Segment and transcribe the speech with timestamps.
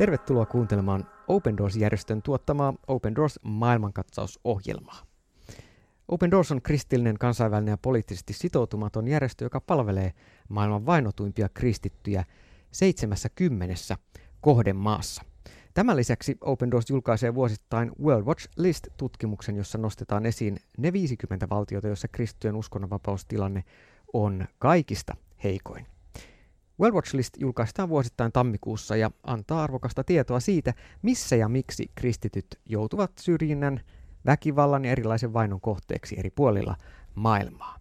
[0.00, 5.02] Tervetuloa kuuntelemaan Open Doors-järjestön tuottamaa Open Doors maailmankatsausohjelmaa.
[6.08, 10.12] Open Doors on kristillinen, kansainvälinen ja poliittisesti sitoutumaton järjestö, joka palvelee
[10.48, 12.24] maailman vainotuimpia kristittyjä
[12.72, 13.74] 70
[14.40, 15.22] kohdemaassa.
[15.74, 21.86] Tämän lisäksi Open Doors julkaisee vuosittain World Watch List-tutkimuksen, jossa nostetaan esiin ne 50 valtiota,
[21.86, 23.64] joissa kristittyjen uskonnonvapaustilanne
[24.12, 25.86] on kaikista heikoin.
[26.80, 32.46] World Watch List julkaistaan vuosittain tammikuussa ja antaa arvokasta tietoa siitä, missä ja miksi kristityt
[32.66, 33.80] joutuvat syrjinnän,
[34.26, 36.76] väkivallan ja erilaisen vainon kohteeksi eri puolilla
[37.14, 37.78] maailmaa.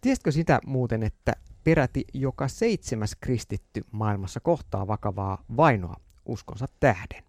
[0.00, 1.32] Tiesitkö sitä muuten, että
[1.64, 7.24] peräti joka seitsemäs kristitty maailmassa kohtaa vakavaa vainoa uskonsa tähden?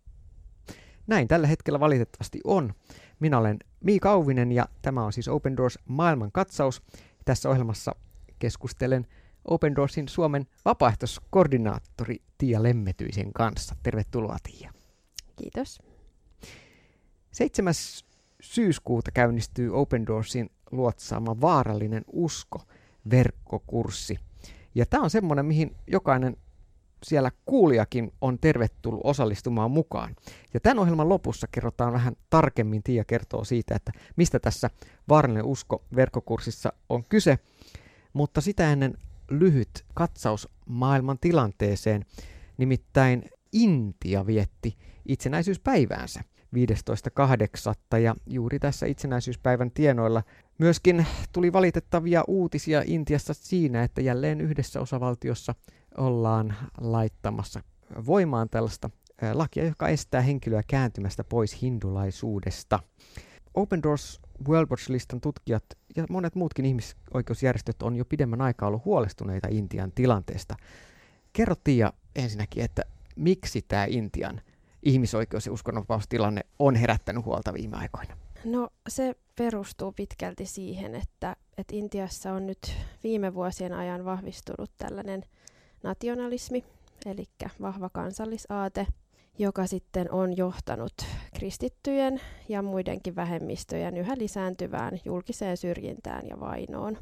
[1.07, 2.73] Näin tällä hetkellä valitettavasti on.
[3.19, 6.81] Minä olen Miika Auvinen ja tämä on siis Open Doors maailman katsaus.
[7.25, 7.95] Tässä ohjelmassa
[8.39, 9.07] keskustelen
[9.45, 13.75] Open Doorsin Suomen vapaaehtoiskoordinaattori Tiia Lemmetyisen kanssa.
[13.83, 14.71] Tervetuloa Tiia.
[15.35, 15.81] Kiitos.
[17.31, 17.73] 7.
[18.41, 22.61] syyskuuta käynnistyy Open Doorsin luotsaama Vaarallinen usko
[23.09, 24.19] verkkokurssi.
[24.75, 26.37] Ja tämä on semmoinen, mihin jokainen
[27.03, 30.15] siellä kuulijakin on tervetullut osallistumaan mukaan.
[30.53, 34.69] Ja tämän ohjelman lopussa kerrotaan vähän tarkemmin, Tiia kertoo siitä, että mistä tässä
[35.09, 37.39] Vaarallinen usko verkkokurssissa on kyse.
[38.13, 38.97] Mutta sitä ennen
[39.29, 42.05] lyhyt katsaus maailman tilanteeseen.
[42.57, 46.21] Nimittäin Intia vietti itsenäisyyspäiväänsä
[47.93, 47.97] 15.8.
[47.97, 50.23] ja juuri tässä itsenäisyyspäivän tienoilla
[50.57, 55.55] myöskin tuli valitettavia uutisia Intiassa siinä, että jälleen yhdessä osavaltiossa
[55.97, 57.61] ollaan laittamassa
[58.05, 58.89] voimaan tällaista
[59.33, 62.79] lakia, joka estää henkilöä kääntymästä pois hindulaisuudesta.
[63.53, 65.63] Open Doors World Watch-listan tutkijat
[65.95, 70.55] ja monet muutkin ihmisoikeusjärjestöt on jo pidemmän aikaa ollut huolestuneita Intian tilanteesta.
[71.33, 72.81] Kerro Tiia ensinnäkin, että
[73.15, 74.41] miksi tämä Intian
[74.83, 78.17] ihmisoikeus- ja uskonnonvapaustilanne on herättänyt huolta viime aikoina?
[78.45, 85.23] No se perustuu pitkälti siihen, että, että Intiassa on nyt viime vuosien ajan vahvistunut tällainen
[85.83, 86.63] nationalismi,
[87.05, 87.25] eli
[87.61, 88.87] vahva kansallisaate–
[89.37, 90.93] joka sitten on johtanut
[91.35, 96.97] kristittyjen ja muidenkin vähemmistöjen yhä lisääntyvään julkiseen syrjintään ja vainoon.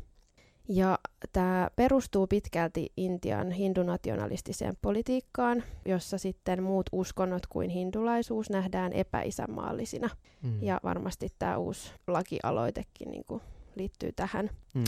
[0.70, 1.00] Ja
[1.34, 10.10] tämä perustuu pitkälti Intian hindunationalistiseen politiikkaan, jossa sitten muut uskonnot kuin hindulaisuus nähdään epäisänmaallisina.
[10.42, 10.64] Mm.
[10.64, 13.42] Ja varmasti tämä uusi lakialoitekin niin kuin
[13.76, 14.50] liittyy tähän.
[14.74, 14.84] Mm.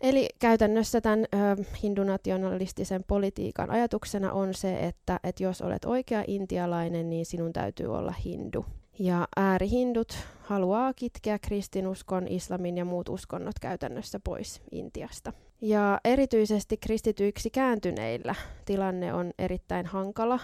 [0.00, 7.10] Eli käytännössä tämän ö, hindunationalistisen politiikan ajatuksena on se, että, että jos olet oikea intialainen,
[7.10, 8.64] niin sinun täytyy olla hindu.
[8.98, 15.32] Ja äärihindut haluaa kitkeä kristinuskon, islamin ja muut uskonnot käytännössä pois Intiasta.
[15.60, 18.34] Ja erityisesti kristityiksi kääntyneillä
[18.64, 20.40] tilanne on erittäin hankala,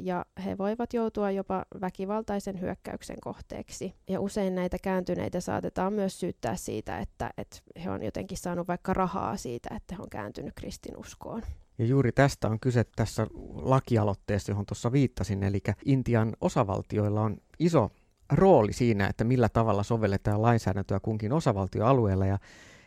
[0.00, 3.94] ja he voivat joutua jopa väkivaltaisen hyökkäyksen kohteeksi.
[4.08, 8.94] Ja usein näitä kääntyneitä saatetaan myös syyttää siitä, että, että he on jotenkin saanut vaikka
[8.94, 11.42] rahaa siitä, että he on kääntynyt kristinuskoon.
[11.78, 17.90] Ja juuri tästä on kyse tässä lakialoitteessa, johon tuossa viittasin, eli Intian osavaltioilla on iso
[18.32, 22.38] rooli siinä, että millä tavalla sovelletaan lainsäädäntöä kunkin osavaltioalueella, ja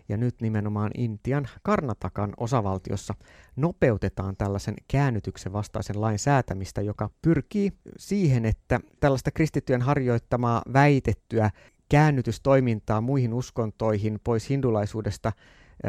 [0.09, 3.13] ja nyt nimenomaan Intian Karnatakan osavaltiossa
[3.55, 11.49] nopeutetaan tällaisen käännytyksen vastaisen lain säätämistä, joka pyrkii siihen, että tällaista kristittyjen harjoittamaa väitettyä
[11.89, 15.31] käännytystoimintaa muihin uskontoihin pois hindulaisuudesta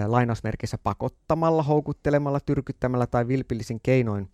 [0.07, 4.31] lainausmerkissä pakottamalla, houkuttelemalla, tyrkyttämällä tai vilpillisin keinoin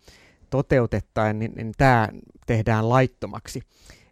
[0.49, 2.09] toteutettaen, niin, niin tämä
[2.47, 3.61] tehdään laittomaksi.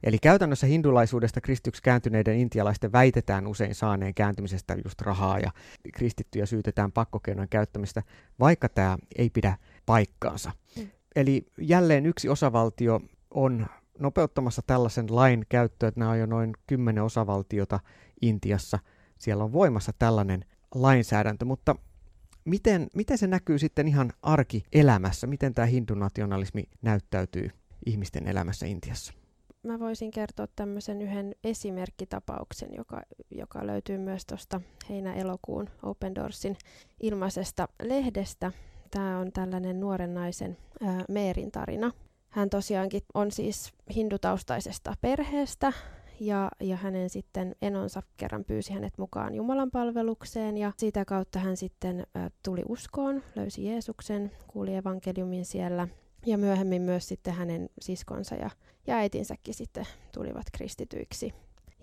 [0.04, 5.52] Eli käytännössä hindulaisuudesta kristyksi kääntyneiden intialaisten väitetään usein saaneen kääntymisestä just rahaa ja
[5.94, 8.04] kristittyjä syytetään pakkokeinojen käyttämistä,
[8.40, 10.52] vaikka tämä ei pidä paikkaansa.
[10.78, 10.88] Mm.
[11.16, 13.68] Eli jälleen yksi osavaltio on
[14.00, 17.80] nopeuttamassa tällaisen lain käyttöä, että nämä on jo noin kymmenen osavaltiota
[18.22, 18.80] Intiassa.
[19.20, 20.46] Siellä on voimassa tällainen
[20.76, 21.76] lainsäädäntö, mutta
[22.46, 25.28] miten, miten se näkyy sitten ihan arkielämässä?
[25.28, 27.50] Miten tämä hindunationalismi näyttäytyy
[27.86, 29.23] ihmisten elämässä Intiassa?
[29.64, 33.02] Mä voisin kertoa tämmöisen yhden esimerkkitapauksen, joka,
[33.32, 36.58] joka löytyy myös tuosta heinä-elokuun Open Doorsin
[37.02, 38.52] ilmaisesta lehdestä.
[38.92, 41.92] Tämä on tällainen nuoren naisen ää, Meerin tarina.
[42.30, 45.74] Hän tosiaankin on siis hindutaustaisesta perheestä
[46.20, 51.58] ja, ja hänen sitten enonsa kerran pyysi hänet mukaan Jumalan palvelukseen ja sitä kautta hän
[51.58, 55.88] sitten ä, tuli uskoon, löysi Jeesuksen, kuuli evankeliumin siellä
[56.26, 58.50] ja myöhemmin myös sitten hänen siskonsa ja,
[58.88, 61.34] ja äitinsäkin sitten tulivat kristityiksi.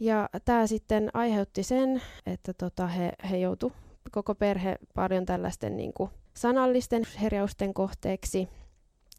[0.01, 3.73] Ja tämä sitten aiheutti sen, että tota he, he joutu
[4.11, 8.49] koko perhe paljon tällaisten niin kuin sanallisten herjausten kohteeksi.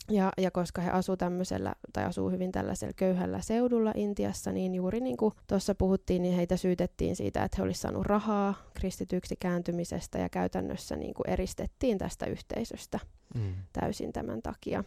[0.10, 5.00] Ja, ja koska he asuu tämmöisellä, tai asuu hyvin tällaisella köyhällä seudulla Intiassa, niin juuri
[5.00, 10.20] niin kuin tuossa puhuttiin, niin heitä syytettiin siitä, että he olisivat saaneet rahaa kristityksi kääntymisestä
[10.20, 13.00] ja käytännössä niin kuin eristettiin tästä yhteisöstä
[13.36, 13.54] mm.
[13.74, 14.84] täysin tämän takia.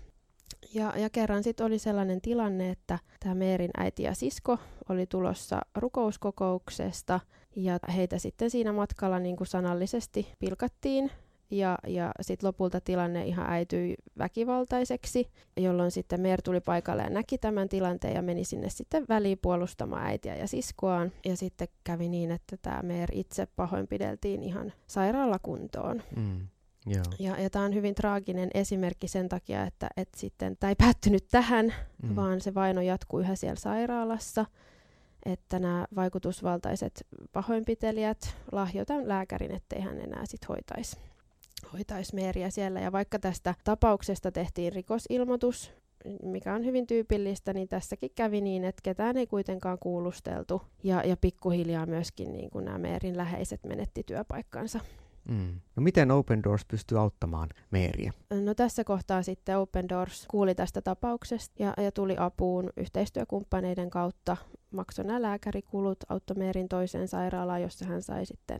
[0.75, 5.61] Ja, ja kerran sitten oli sellainen tilanne, että tämä Meerin äiti ja sisko oli tulossa
[5.75, 7.21] rukouskokouksesta
[7.57, 11.11] ja heitä sitten siinä matkalla niin kuin sanallisesti pilkattiin
[11.51, 17.39] ja, ja sitten lopulta tilanne ihan äityi väkivaltaiseksi, jolloin sitten Meer tuli paikalle ja näki
[17.39, 21.13] tämän tilanteen ja meni sinne sitten väliin puolustamaan äitiä ja siskoaan.
[21.25, 26.03] Ja sitten kävi niin, että tämä Meer itse pahoinpideltiin ihan sairaalakuntoon.
[26.17, 26.49] Mm.
[26.87, 27.05] Joo.
[27.19, 31.25] Ja, ja tämä on hyvin traaginen esimerkki sen takia, että, että sitten tämä ei päättynyt
[31.31, 32.17] tähän, mm.
[32.17, 34.47] vaan se vaino jatkuu yhä siellä sairaalassa.
[35.27, 40.97] Että nämä vaikutusvaltaiset pahoinpitelijät lahjoitan lääkärin, ettei hän enää sitten hoitaisi
[41.73, 42.81] hoitaisi Meeriä siellä.
[42.81, 45.73] Ja vaikka tästä tapauksesta tehtiin rikosilmoitus,
[46.23, 50.63] mikä on hyvin tyypillistä, niin tässäkin kävi niin, että ketään ei kuitenkaan kuulusteltu.
[50.83, 54.81] Ja, ja pikkuhiljaa myöskin niin kuin nämä Meerin läheiset menetti työpaikkansa.
[55.29, 55.61] Mm.
[55.77, 58.13] No miten Open Doors pystyy auttamaan Meeriä?
[58.45, 64.37] No tässä kohtaa sitten Open Doors kuuli tästä tapauksesta ja, ja tuli apuun yhteistyökumppaneiden kautta.
[64.71, 68.59] Maksoi nämä lääkärikulut, auttoi Meerin toiseen sairaalaan, jossa hän sai sitten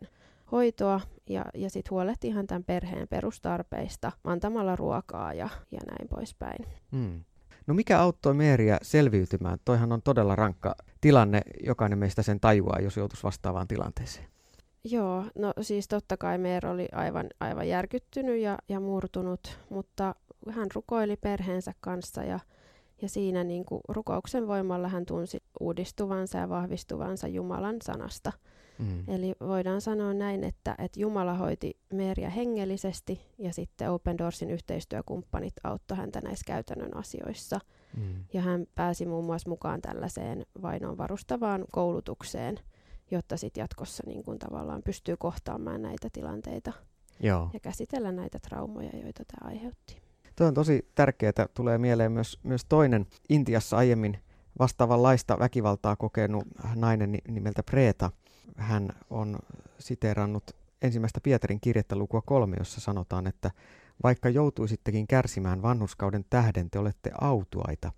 [0.51, 6.65] hoitoa ja, ja sitten huolehti ihan tämän perheen perustarpeista antamalla ruokaa ja, ja näin poispäin.
[6.91, 7.23] Mm.
[7.67, 9.57] No mikä auttoi Meeriä selviytymään?
[9.65, 14.34] Toihan on todella rankka tilanne, jokainen meistä sen tajuaa, jos joutuisi vastaavaan tilanteeseen.
[14.85, 20.15] Joo, no siis totta kai Meer oli aivan, aivan järkyttynyt ja, ja murtunut, mutta
[20.51, 22.39] hän rukoili perheensä kanssa ja,
[23.01, 28.31] ja siinä niin kuin rukouksen voimalla hän tunsi uudistuvansa ja vahvistuvansa Jumalan sanasta–
[28.79, 29.03] Mm.
[29.07, 35.53] Eli voidaan sanoa näin, että, että Jumala hoiti Meeriä hengellisesti ja sitten Open Doorsin yhteistyökumppanit
[35.63, 37.59] auttoi häntä näissä käytännön asioissa.
[37.97, 38.23] Mm.
[38.33, 42.59] Ja hän pääsi muun muassa mukaan tällaiseen vainoon varustavaan koulutukseen,
[43.11, 46.73] jotta sitten jatkossa niin kun tavallaan pystyy kohtaamaan näitä tilanteita
[47.19, 47.49] Joo.
[47.53, 50.01] ja käsitellä näitä traumoja, joita tämä aiheutti.
[50.35, 51.47] Tuo on tosi tärkeää.
[51.53, 54.19] Tulee mieleen myös, myös toinen Intiassa aiemmin
[54.59, 56.43] vastaavanlaista väkivaltaa kokenut
[56.75, 58.11] nainen nimeltä Preeta,
[58.57, 59.39] hän on
[59.79, 60.43] siteerannut
[60.81, 63.51] ensimmäistä Pietarin kirjettä lukua kolme, jossa sanotaan, että
[64.03, 67.91] vaikka joutuisittekin kärsimään vanhuskauden tähden, te olette autuaita.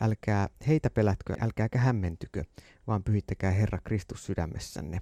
[0.00, 2.44] Älkää heitä pelätkö, älkääkä hämmentykö,
[2.86, 5.00] vaan pyhittäkää Herra Kristus sydämessänne.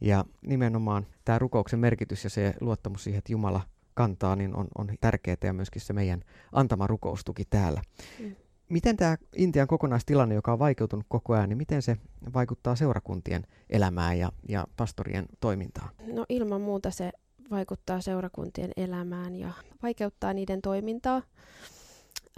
[0.00, 3.60] Ja nimenomaan tämä rukouksen merkitys ja se luottamus siihen, että Jumala
[3.94, 6.22] kantaa, niin on, on tärkeää ja myöskin se meidän
[6.52, 7.82] antama rukoustuki täällä.
[8.18, 8.36] Mm.
[8.68, 11.96] Miten tämä Intian kokonaistilanne, joka on vaikeutunut koko ajan, niin miten se
[12.34, 15.88] vaikuttaa seurakuntien elämään ja, ja pastorien toimintaan?
[16.12, 17.12] No ilman muuta se
[17.50, 19.52] vaikuttaa seurakuntien elämään ja
[19.82, 21.22] vaikeuttaa niiden toimintaa.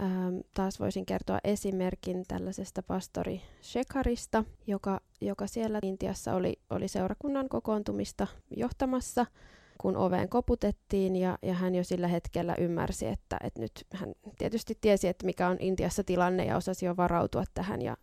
[0.01, 7.49] Ähm, taas voisin kertoa esimerkin tällaisesta pastori Shekharista, joka, joka siellä Intiassa oli, oli seurakunnan
[7.49, 8.27] kokoontumista
[8.57, 9.25] johtamassa–
[9.81, 14.77] kun oveen koputettiin ja, ja hän jo sillä hetkellä ymmärsi, että, että nyt hän tietysti
[14.81, 17.97] tiesi, että mikä on Intiassa tilanne ja osasi jo varautua tähän ja,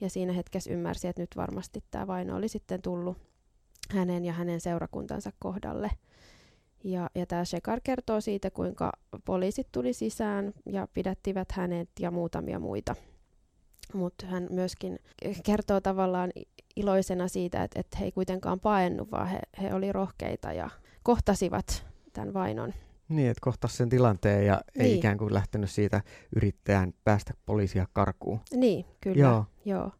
[0.00, 3.16] ja siinä hetkessä ymmärsi, että nyt varmasti tämä vaino oli sitten tullut
[3.90, 5.90] hänen ja hänen seurakuntansa kohdalle.
[6.84, 8.92] Ja, ja tämä Shekar kertoo siitä, kuinka
[9.24, 12.96] poliisit tuli sisään ja pidättivät hänet ja muutamia muita.
[13.94, 14.98] Mutta hän myöskin
[15.44, 16.30] kertoo tavallaan
[16.76, 20.70] iloisena siitä, että, että he ei kuitenkaan paennut, vaan he, he oli rohkeita ja,
[21.02, 22.74] kohtasivat tämän vainon.
[23.08, 24.98] Niin, että kohtasi sen tilanteen ja ei niin.
[24.98, 26.00] ikään kuin lähtenyt siitä
[26.36, 28.40] yrittäjän päästä poliisia karkuun.
[28.54, 29.20] Niin, kyllä.
[29.20, 29.44] Joo.
[29.64, 29.90] Joo.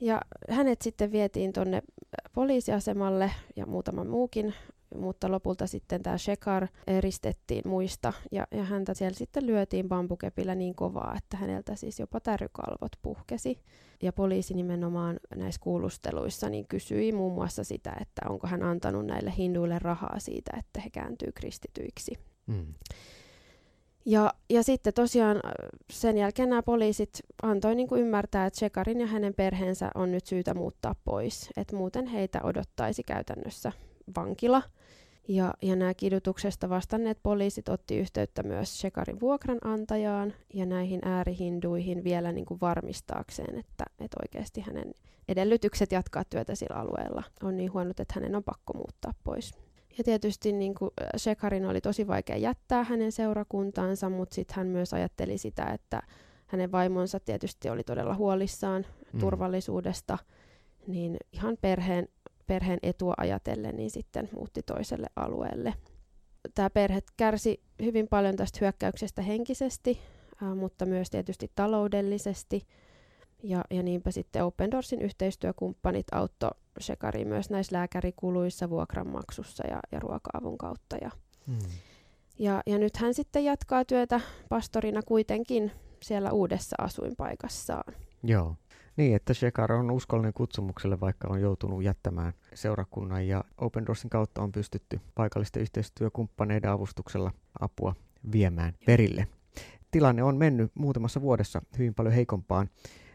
[0.00, 0.20] Ja
[0.50, 1.82] hänet sitten vietiin tuonne
[2.32, 4.54] poliisiasemalle ja muutama muukin
[4.94, 10.74] mutta lopulta sitten tämä Shekar eristettiin muista ja, ja häntä siellä sitten lyötiin bambukepillä niin
[10.74, 13.58] kovaa, että häneltä siis jopa tärykalvot puhkesi.
[14.02, 19.32] Ja poliisi nimenomaan näissä kuulusteluissa niin kysyi muun muassa sitä, että onko hän antanut näille
[19.38, 22.18] hinduille rahaa siitä, että he kääntyy kristityiksi.
[22.46, 22.74] Mm.
[24.04, 25.40] Ja, ja sitten tosiaan
[25.92, 27.10] sen jälkeen nämä poliisit
[27.42, 31.76] antoi niin kuin ymmärtää, että Shekarin ja hänen perheensä on nyt syytä muuttaa pois, että
[31.76, 33.72] muuten heitä odottaisi käytännössä
[34.16, 34.62] vankila.
[35.28, 42.32] Ja, ja nämä kidutuksesta vastanneet poliisit otti yhteyttä myös Shekarin vuokranantajaan ja näihin äärihinduihin vielä
[42.32, 44.94] niin kuin varmistaakseen, että, että oikeasti hänen
[45.28, 49.54] edellytykset jatkaa työtä sillä alueella on niin huonot, että hänen on pakko muuttaa pois.
[49.98, 54.94] Ja tietysti niin kuin Shekarin oli tosi vaikea jättää hänen seurakuntaansa, mutta sitten hän myös
[54.94, 56.02] ajatteli sitä, että
[56.46, 59.20] hänen vaimonsa tietysti oli todella huolissaan mm.
[59.20, 60.18] turvallisuudesta,
[60.86, 62.08] niin ihan perheen
[62.46, 65.74] perheen etua ajatellen, niin sitten muutti toiselle alueelle.
[66.54, 69.98] Tämä perhe kärsi hyvin paljon tästä hyökkäyksestä henkisesti.
[70.56, 72.66] mutta myös tietysti taloudellisesti.
[73.42, 76.50] Ja, ja niinpä sitten Open Doorsin yhteistyökumppanit auttoi
[76.80, 80.96] Shekari myös näissä lääkärikuluissa, vuokranmaksussa ja, ja ruoka-avun kautta.
[80.96, 81.10] Ja,
[81.46, 81.58] hmm.
[82.38, 85.72] ja, ja nyt hän sitten jatkaa työtä pastorina kuitenkin
[86.02, 87.94] siellä uudessa asuinpaikassaan.
[88.22, 88.56] Joo.
[88.96, 94.42] Niin, että Shekar on uskollinen kutsumukselle, vaikka on joutunut jättämään seurakunnan ja Open Doorsin kautta
[94.42, 97.94] on pystytty paikallisten yhteistyökumppaneiden avustuksella apua
[98.32, 99.26] viemään perille.
[99.90, 102.68] Tilanne on mennyt muutamassa vuodessa hyvin paljon heikompaan.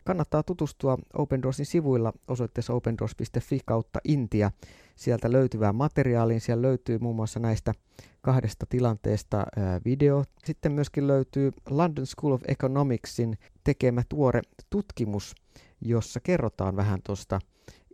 [0.04, 4.52] Kannattaa tutustua Open Doorsin sivuilla osoitteessa opendoors.fi kautta Intia.
[4.96, 6.42] Sieltä löytyvää materiaaliin.
[6.42, 7.74] Siellä löytyy muun muassa näistä
[8.22, 9.46] kahdesta tilanteesta
[9.86, 10.24] video.
[10.46, 15.36] Sitten myöskin löytyy London School of Economicsin tekemä tuore tutkimus,
[15.82, 17.40] jossa kerrotaan vähän tuosta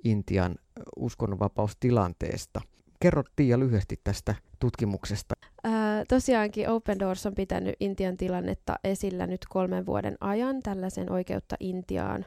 [0.04, 0.56] Intian
[0.96, 2.62] uskonnonvapaustilanteesta.
[3.00, 5.36] Kerro Tiia lyhyesti tästä tutkimuksesta.
[5.64, 11.56] Ää, tosiaankin Open Doors on pitänyt Intian tilannetta esillä nyt kolmen vuoden ajan tällaisen oikeutta
[11.60, 12.26] Intiaan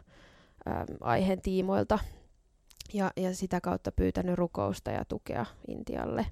[0.66, 1.98] ää, aiheen tiimoilta
[2.92, 6.26] ja, ja sitä kautta pyytänyt rukousta ja tukea Intialle.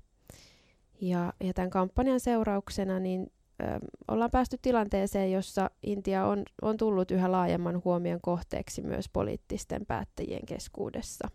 [1.01, 3.65] Ja, ja tämän kampanjan seurauksena niin ö,
[4.09, 10.47] ollaan päästy tilanteeseen, jossa Intia on, on tullut yhä laajemman huomion kohteeksi myös poliittisten päättäjien
[10.47, 11.29] keskuudessa.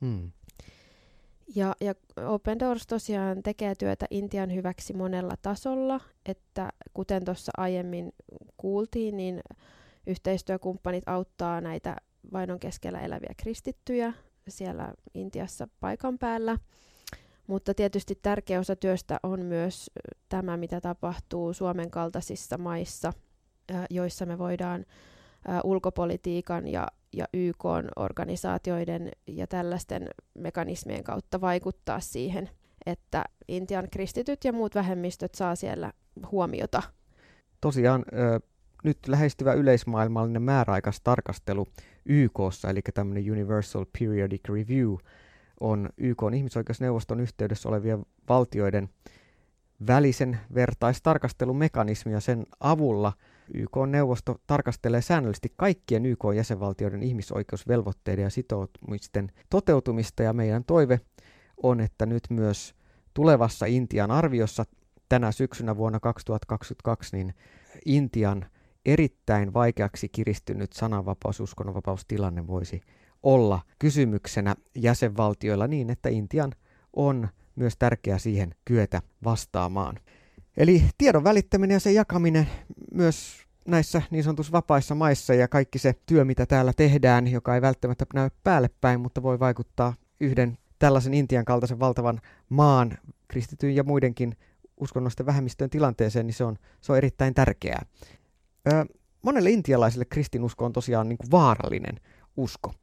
[0.00, 0.30] Hmm.
[1.54, 1.94] Ja, ja
[2.26, 8.12] Open Doors tosiaan tekee työtä Intian hyväksi monella tasolla, että kuten tuossa aiemmin
[8.56, 9.40] kuultiin, niin
[10.06, 11.96] yhteistyökumppanit auttaa näitä
[12.32, 14.12] vainon keskellä eläviä kristittyjä
[14.48, 16.58] siellä Intiassa paikan päällä.
[17.52, 19.90] Mutta tietysti tärkeä osa työstä on myös
[20.28, 23.12] tämä, mitä tapahtuu Suomen kaltaisissa maissa,
[23.90, 24.84] joissa me voidaan
[25.64, 32.50] ulkopolitiikan ja ja YK-organisaatioiden ja tällaisten mekanismien kautta vaikuttaa siihen,
[32.86, 35.92] että Intian kristityt ja muut vähemmistöt saa siellä
[36.30, 36.82] huomiota.
[37.60, 38.04] Tosiaan
[38.84, 41.66] nyt lähestyvä yleismaailmallinen määräaikaistarkastelu
[42.06, 44.94] YKssa, eli tämmöinen Universal Periodic Review,
[45.62, 48.88] on YK ihmisoikeusneuvoston yhteydessä olevien valtioiden
[49.86, 53.12] välisen vertaistarkastelumekanismi ja sen avulla–
[53.54, 60.22] YK-neuvosto tarkastelee säännöllisesti kaikkien YK-jäsenvaltioiden ihmisoikeusvelvoitteiden ja sitoumisten toteutumista.
[60.22, 61.00] Ja meidän toive
[61.62, 62.74] on, että nyt myös
[63.14, 64.64] tulevassa Intian arviossa
[65.08, 67.34] tänä syksynä vuonna 2022 niin
[67.84, 68.46] Intian
[68.86, 72.80] erittäin vaikeaksi kiristynyt sananvapaus, uskonnonvapaustilanne voisi
[73.22, 76.52] olla kysymyksenä jäsenvaltioilla niin, että Intian
[76.92, 79.96] on myös tärkeää siihen kyetä vastaamaan.
[80.56, 82.48] Eli tiedon välittäminen ja sen jakaminen
[82.94, 87.62] myös näissä niin sanotussa vapaissa maissa ja kaikki se työ, mitä täällä tehdään, joka ei
[87.62, 92.98] välttämättä näy päälle päin, mutta voi vaikuttaa yhden tällaisen Intian kaltaisen valtavan maan
[93.28, 94.36] kristityn ja muidenkin
[94.76, 97.86] uskonnollisten vähemmistöjen tilanteeseen, niin se on, se on erittäin tärkeää.
[98.72, 98.84] Ö,
[99.22, 102.00] monelle intialaiselle kristinusko on tosiaan niin kuin vaarallinen
[102.36, 102.74] usko.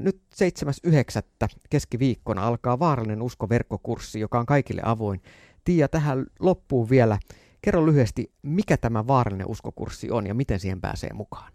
[0.00, 1.48] Nyt 7.9.
[1.70, 5.22] keskiviikkona alkaa vaarallinen usko-verkkokurssi, joka on kaikille avoin.
[5.64, 7.18] Tiia, tähän loppuun vielä.
[7.62, 11.52] Kerro lyhyesti, mikä tämä vaarallinen uskokurssi on ja miten siihen pääsee mukaan?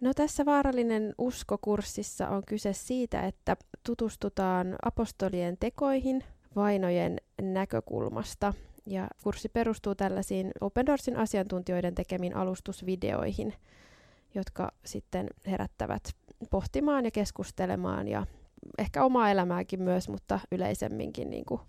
[0.00, 6.24] No tässä vaarallinen uskokurssissa on kyse siitä, että tutustutaan apostolien tekoihin
[6.56, 8.54] vainojen näkökulmasta.
[8.86, 13.54] Ja kurssi perustuu tällaisiin Open Doorsin asiantuntijoiden tekemiin alustusvideoihin,
[14.34, 16.02] jotka sitten herättävät
[16.50, 18.26] pohtimaan ja keskustelemaan ja
[18.78, 21.60] ehkä omaa elämääkin myös, mutta yleisemminkin niin kuin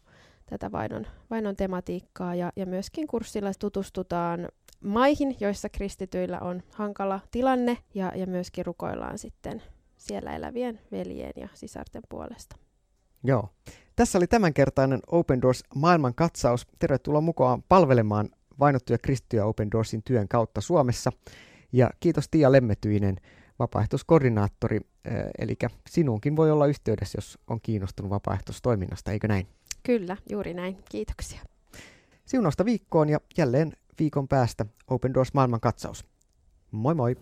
[0.45, 4.49] tätä vainon, vainon tematiikkaa ja, ja myöskin kurssilla tutustutaan
[4.83, 9.61] maihin, joissa kristityillä on hankala tilanne ja, ja myöskin rukoillaan sitten
[9.97, 12.55] siellä elävien veljen ja sisarten puolesta.
[13.23, 13.49] Joo.
[13.95, 16.67] Tässä oli tämänkertainen Open Doors maailman katsaus.
[16.79, 21.11] Tervetuloa mukaan palvelemaan vainottuja kristittyjä Open Doorsin työn kautta Suomessa.
[21.71, 23.15] Ja kiitos Tiia Lemmetyinen,
[23.59, 24.79] vapaaehtoiskoordinaattori.
[25.39, 25.55] Eli
[25.89, 29.47] sinuunkin voi olla yhteydessä, jos on kiinnostunut vapaaehtoistoiminnasta, eikö näin?
[29.83, 30.77] Kyllä, juuri näin.
[30.91, 31.41] Kiitoksia.
[32.25, 36.05] Siunausta viikkoon ja jälleen viikon päästä Open Doors maailman katsaus.
[36.71, 37.15] Moi moi!